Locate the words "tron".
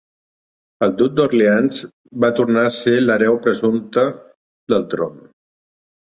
4.95-5.21